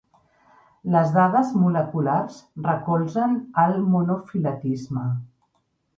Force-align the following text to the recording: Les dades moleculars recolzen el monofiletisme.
Les 0.95 1.11
dades 1.17 1.51
moleculars 1.65 2.39
recolzen 2.69 3.39
el 3.65 3.77
monofiletisme. 3.93 5.05